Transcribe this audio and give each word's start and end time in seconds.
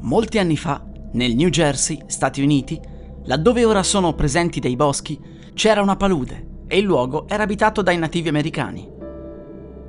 Molti 0.00 0.38
anni 0.38 0.56
fa, 0.56 0.84
nel 1.12 1.34
New 1.34 1.48
Jersey, 1.48 2.02
Stati 2.06 2.42
Uniti, 2.42 2.80
laddove 3.24 3.64
ora 3.64 3.82
sono 3.82 4.14
presenti 4.14 4.60
dei 4.60 4.76
boschi, 4.76 5.18
c'era 5.54 5.82
una 5.82 5.96
palude 5.96 6.64
e 6.68 6.78
il 6.78 6.84
luogo 6.84 7.26
era 7.28 7.42
abitato 7.42 7.82
dai 7.82 7.98
nativi 7.98 8.28
americani. 8.28 8.94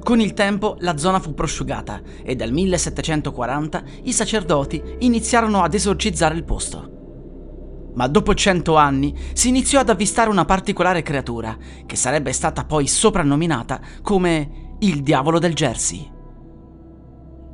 Con 0.01 0.21
il 0.21 0.33
tempo 0.33 0.77
la 0.79 0.97
zona 0.97 1.19
fu 1.19 1.33
prosciugata 1.33 2.01
e 2.23 2.35
dal 2.35 2.51
1740 2.51 3.83
i 4.03 4.13
sacerdoti 4.13 4.81
iniziarono 4.99 5.61
ad 5.61 5.73
esorcizzare 5.73 6.35
il 6.35 6.45
posto. 6.45 7.91
Ma 7.95 8.07
dopo 8.07 8.33
cento 8.33 8.75
anni 8.75 9.13
si 9.33 9.49
iniziò 9.49 9.79
ad 9.81 9.89
avvistare 9.89 10.29
una 10.29 10.45
particolare 10.45 11.01
creatura 11.01 11.57
che 11.85 11.95
sarebbe 11.95 12.31
stata 12.31 12.63
poi 12.63 12.87
soprannominata 12.87 13.81
come 14.01 14.75
il 14.79 15.03
diavolo 15.03 15.39
del 15.39 15.53
Jersey. 15.53 16.15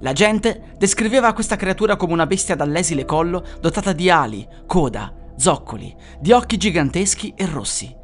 La 0.04 0.12
gente 0.12 0.74
descriveva 0.78 1.32
questa 1.32 1.56
creatura 1.56 1.96
come 1.96 2.12
una 2.12 2.28
bestia 2.28 2.58
dall'esile 2.58 3.06
collo 3.06 3.42
dotata 3.62 3.94
di 3.94 4.10
ali, 4.10 4.46
coda, 4.68 5.14
zoccoli, 5.38 5.96
di 6.20 6.34
occhi 6.34 6.58
giganteschi 6.58 7.34
e 7.38 7.46
rossi. 7.46 7.96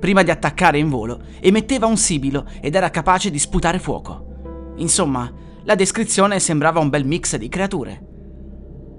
Prima 0.00 0.24
di 0.24 0.32
attaccare 0.32 0.78
in 0.78 0.88
volo, 0.88 1.20
emetteva 1.38 1.86
un 1.86 1.96
sibilo 1.96 2.44
ed 2.60 2.74
era 2.74 2.90
capace 2.90 3.30
di 3.30 3.38
sputare 3.38 3.78
fuoco. 3.78 4.72
Insomma, 4.78 5.32
la 5.62 5.76
descrizione 5.76 6.40
sembrava 6.40 6.80
un 6.80 6.88
bel 6.88 7.06
mix 7.06 7.36
di 7.36 7.48
creature. 7.48 8.06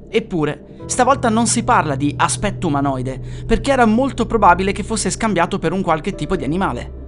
Eppure, 0.10 0.84
stavolta 0.86 1.28
non 1.28 1.46
si 1.46 1.62
parla 1.66 1.96
di 1.96 2.14
aspetto 2.16 2.68
umanoide, 2.68 3.20
perché 3.46 3.72
era 3.72 3.86
molto 3.86 4.26
probabile 4.26 4.72
che 4.72 4.84
fosse 4.84 5.10
scambiato 5.10 5.60
per 5.60 5.74
un 5.74 5.82
qualche 5.82 6.16
tipo 6.16 6.38
di 6.38 6.46
animale. 6.46 7.00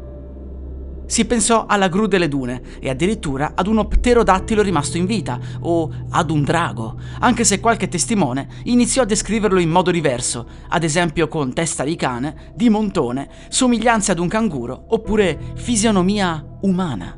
Si 1.06 1.26
pensò 1.26 1.66
alla 1.68 1.90
gru 1.90 2.08
delle 2.08 2.28
dune 2.28 2.62
e 2.80 2.90
addirittura 2.90 3.52
ad 3.56 3.68
uno 3.68 3.88
pterodattilo 3.88 4.62
rimasto 4.62 4.98
in 4.98 5.06
vita 5.06 5.40
o 5.60 5.92
ad 6.10 6.32
un 6.32 6.44
drago, 6.44 6.98
anche 7.20 7.44
se 7.44 7.60
qualche 7.60 7.88
testimone 7.88 8.48
iniziò 8.64 9.04
a 9.04 9.06
descriverlo 9.06 9.60
in 9.60 9.70
modo 9.70 9.92
diverso, 9.92 10.48
ad 10.70 10.84
esempio 10.84 11.28
con 11.28 11.54
testa 11.54 11.84
di 11.84 11.96
cane, 11.96 12.52
di 12.56 12.70
montone, 12.70 13.30
somiglianze 13.50 14.12
ad 14.12 14.20
un 14.20 14.28
canguro 14.28 14.86
oppure 14.90 15.38
fisionomia 15.56 16.44
umana. 16.62 17.18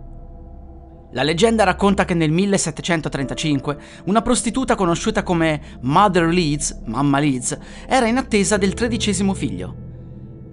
La 1.15 1.23
leggenda 1.23 1.63
racconta 1.63 2.03
che 2.03 2.13
nel 2.13 2.31
1735 2.31 3.77
una 4.05 4.21
prostituta 4.21 4.75
conosciuta 4.75 5.23
come 5.23 5.79
Mother 5.81 6.27
Leeds, 6.27 6.81
mamma 6.87 7.19
Leeds, 7.19 7.57
era 7.87 8.07
in 8.07 8.17
attesa 8.17 8.57
del 8.57 8.73
tredicesimo 8.73 9.33
figlio. 9.33 9.84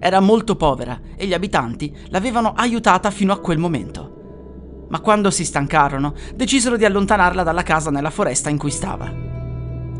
Era 0.05 0.19
molto 0.19 0.57
povera 0.57 0.99
e 1.15 1.25
gli 1.25 1.33
abitanti 1.33 1.95
l'avevano 2.09 2.51
aiutata 2.57 3.09
fino 3.09 3.31
a 3.31 3.39
quel 3.39 3.57
momento. 3.57 4.87
Ma 4.89 4.99
quando 4.99 5.31
si 5.31 5.45
stancarono, 5.45 6.13
decisero 6.35 6.75
di 6.75 6.83
allontanarla 6.83 7.41
dalla 7.41 7.63
casa 7.63 7.89
nella 7.89 8.09
foresta 8.09 8.49
in 8.49 8.57
cui 8.57 8.69
stava. 8.69 9.09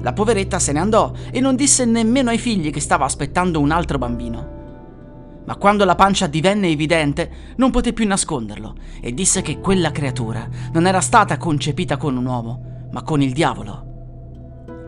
La 0.01 0.11
poveretta 0.11 0.59
se 0.59 0.73
ne 0.73 0.79
andò 0.79 1.13
e 1.31 1.39
non 1.39 1.55
disse 1.55 1.85
nemmeno 1.85 2.31
ai 2.31 2.37
figli 2.37 2.69
che 2.69 2.81
stava 2.81 3.05
aspettando 3.05 3.61
un 3.61 3.71
altro 3.71 3.97
bambino. 3.97 5.41
Ma 5.45 5.55
quando 5.55 5.85
la 5.85 5.95
pancia 5.95 6.27
divenne 6.27 6.67
evidente, 6.67 7.53
non 7.55 7.71
poté 7.71 7.93
più 7.93 8.05
nasconderlo 8.05 8.75
e 8.99 9.13
disse 9.13 9.41
che 9.41 9.61
quella 9.61 9.91
creatura 9.91 10.45
non 10.73 10.85
era 10.85 10.99
stata 10.99 11.37
concepita 11.37 11.95
con 11.95 12.17
un 12.17 12.25
uomo, 12.25 12.89
ma 12.91 13.03
con 13.03 13.21
il 13.21 13.31
diavolo. 13.31 13.92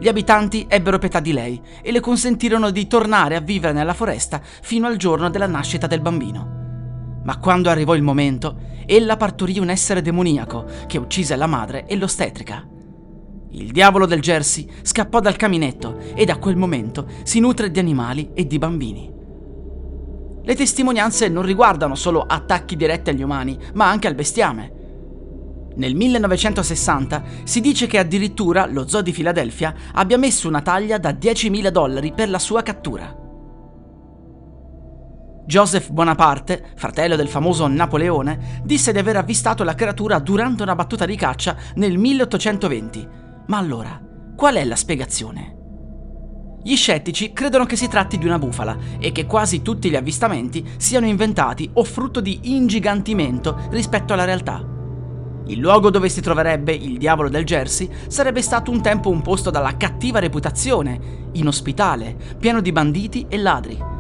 Gli 0.06 0.10
abitanti 0.10 0.68
ebbero 0.70 1.00
pietà 1.00 1.20
di 1.20 1.34
lei 1.34 1.60
e 1.82 1.92
le 1.92 2.00
consentirono 2.00 2.70
di 2.70 2.86
tornare 2.86 3.36
a 3.36 3.40
vivere 3.40 3.74
nella 3.74 3.96
foresta 3.96 4.40
fino 4.44 4.86
al 4.86 4.98
giorno 4.98 5.32
della 5.32 5.48
nascita 5.48 5.88
del 5.88 6.00
bambino. 6.00 7.22
Ma 7.24 7.40
quando 7.40 7.72
arrivò 7.72 7.96
il 7.96 8.04
momento, 8.04 8.56
ella 8.86 9.18
partorì 9.18 9.58
un 9.58 9.70
essere 9.70 10.04
demoniaco 10.04 10.66
che 10.86 11.00
uccise 11.00 11.36
la 11.36 11.48
madre 11.48 11.88
e 11.88 11.96
l'ostetrica. 11.96 12.64
Il 13.54 13.72
diavolo 13.72 14.06
del 14.06 14.22
Jersey 14.22 14.70
scappò 14.84 15.20
dal 15.20 15.38
caminetto 15.38 15.98
e 16.14 16.24
da 16.24 16.38
quel 16.38 16.56
momento 16.56 17.08
si 17.24 17.40
nutre 17.40 17.72
di 17.72 17.80
animali 17.80 18.30
e 18.36 18.46
di 18.46 18.60
bambini. 18.60 19.12
Le 20.44 20.56
testimonianze 20.56 21.30
non 21.30 21.42
riguardano 21.42 21.96
solo 21.96 22.22
attacchi 22.22 22.76
diretti 22.76 23.10
agli 23.10 23.24
umani, 23.24 23.58
ma 23.74 23.90
anche 23.90 24.08
al 24.08 24.14
bestiame. 24.14 24.85
Nel 25.78 25.96
1960 25.96 27.24
si 27.44 27.60
dice 27.60 27.88
che 27.88 27.98
addirittura 27.98 28.66
lo 28.66 28.88
zoo 28.88 29.02
di 29.02 29.12
Filadelfia 29.12 29.74
abbia 29.94 30.18
messo 30.18 30.48
una 30.48 30.62
taglia 30.62 30.98
da 30.98 31.12
10.000 31.12 31.68
dollari 31.70 32.14
per 32.14 32.30
la 32.30 32.40
sua 32.40 32.64
cattura. 32.64 33.24
Joseph 35.46 35.92
Bonaparte, 35.92 36.72
fratello 36.76 37.16
del 37.16 37.28
famoso 37.28 37.68
Napoleone, 37.68 38.62
disse 38.64 38.92
di 38.92 38.98
aver 38.98 39.18
avvistato 39.18 39.64
la 39.64 39.76
creatura 39.76 40.18
durante 40.20 40.64
una 40.64 40.74
battuta 40.76 41.06
di 41.06 41.16
caccia 41.16 41.56
nel 41.76 41.98
1820. 41.98 43.08
Ma 43.48 43.58
allora, 43.58 44.02
qual 44.36 44.56
è 44.56 44.64
la 44.64 44.76
spiegazione? 44.76 45.54
Gli 46.64 46.76
scettici 46.76 47.32
credono 47.32 47.68
che 47.68 47.76
si 47.76 47.88
tratti 47.88 48.18
di 48.18 48.26
una 48.26 48.40
bufala 48.40 48.76
e 48.98 49.12
che 49.12 49.28
quasi 49.28 49.62
tutti 49.62 49.88
gli 49.88 49.96
avvistamenti 49.96 50.68
siano 50.78 51.06
inventati 51.06 51.70
o 51.74 51.84
frutto 51.84 52.22
di 52.22 52.40
ingigantimento 52.44 53.68
rispetto 53.70 54.14
alla 54.14 54.26
realtà. 54.26 54.75
Il 55.48 55.60
luogo 55.60 55.90
dove 55.90 56.10
si 56.10 56.22
troverebbe 56.22 56.74
il 56.74 56.98
diavolo 56.98 57.30
del 57.30 57.46
Jersey 57.46 57.90
sarebbe 58.08 58.42
stato 58.42 58.72
un 58.72 58.82
tempo 58.82 59.10
un 59.10 59.22
posto 59.22 59.52
dalla 59.52 59.78
cattiva 59.78 60.20
reputazione, 60.20 61.30
inospitale, 61.34 62.16
pieno 62.40 62.62
di 62.62 62.72
banditi 62.72 63.26
e 63.30 63.38
ladri. 63.38 63.94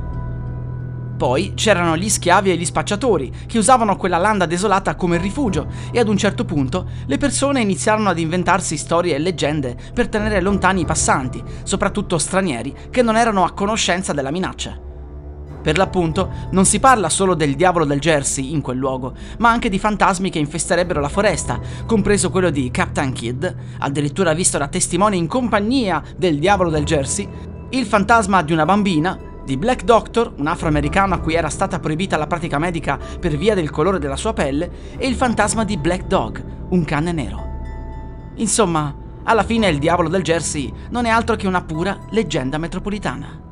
Poi 1.17 1.53
c'erano 1.55 1.95
gli 1.95 2.09
schiavi 2.09 2.51
e 2.51 2.57
gli 2.57 2.65
spacciatori, 2.65 3.31
che 3.45 3.57
usavano 3.57 3.95
quella 3.95 4.17
landa 4.17 4.45
desolata 4.45 4.95
come 4.95 5.17
rifugio, 5.17 5.67
e 5.91 5.99
ad 5.99 6.09
un 6.09 6.17
certo 6.17 6.43
punto 6.43 6.89
le 7.05 7.17
persone 7.17 7.61
iniziarono 7.61 8.09
ad 8.09 8.19
inventarsi 8.19 8.75
storie 8.75 9.15
e 9.15 9.19
leggende 9.19 9.77
per 9.93 10.09
tenere 10.09 10.41
lontani 10.41 10.81
i 10.81 10.85
passanti, 10.85 11.41
soprattutto 11.63 12.17
stranieri, 12.17 12.75
che 12.89 13.01
non 13.01 13.15
erano 13.15 13.45
a 13.45 13.53
conoscenza 13.53 14.11
della 14.11 14.31
minaccia. 14.31 14.84
Per 15.65 15.77
l'appunto, 15.79 16.29
non 16.51 16.63
si 16.63 16.79
parla 16.79 17.09
solo 17.09 17.33
del 17.33 17.55
diavolo 17.55 17.85
del 17.85 17.99
Jersey 17.99 18.51
in 18.53 18.61
quel 18.61 18.77
luogo, 18.77 19.15
ma 19.39 19.49
anche 19.49 19.67
di 19.67 19.79
fantasmi 19.79 20.29
che 20.29 20.37
infesterebbero 20.37 21.01
la 21.01 21.09
foresta, 21.09 21.59
compreso 21.87 22.29
quello 22.29 22.51
di 22.51 22.69
Captain 22.69 23.11
Kidd, 23.11 23.43
addirittura 23.79 24.35
visto 24.35 24.59
da 24.59 24.67
testimoni 24.67 25.17
in 25.17 25.25
compagnia 25.25 26.03
del 26.15 26.37
diavolo 26.37 26.69
del 26.69 26.83
Jersey, 26.83 27.27
il 27.71 27.85
fantasma 27.87 28.43
di 28.43 28.53
una 28.53 28.63
bambina, 28.63 29.19
di 29.43 29.57
Black 29.57 29.85
Doctor, 29.85 30.33
un 30.37 30.45
afroamericano 30.45 31.15
a 31.15 31.19
cui 31.19 31.33
era 31.33 31.49
stata 31.49 31.79
proibita 31.79 32.15
la 32.15 32.27
pratica 32.27 32.59
medica 32.59 32.99
per 33.19 33.35
via 33.35 33.55
del 33.55 33.71
colore 33.71 33.97
della 33.97 34.17
sua 34.17 34.33
pelle, 34.33 34.69
e 34.99 35.07
il 35.07 35.15
fantasma 35.15 35.65
di 35.65 35.77
Black 35.77 36.05
Dog, 36.05 36.43
un 36.69 36.85
cane 36.85 37.11
nero. 37.11 37.43
Insomma, 38.35 38.95
alla 39.23 39.43
fine 39.43 39.67
il 39.69 39.79
diavolo 39.79 40.09
del 40.09 40.21
Jersey 40.21 40.71
non 40.91 41.05
è 41.05 41.09
altro 41.09 41.35
che 41.35 41.47
una 41.47 41.63
pura 41.63 41.97
leggenda 42.11 42.59
metropolitana. 42.59 43.44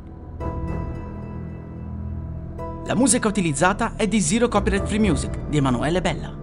La 2.86 2.96
musica 2.96 3.30
utilizzata 3.30 3.94
è 3.96 4.10
di 4.10 4.20
Zero 4.20 4.50
Copyright 4.50 4.86
Free 4.86 5.00
Music 5.00 5.48
di 5.48 5.56
Emanuele 5.56 6.02
Bella. 6.02 6.43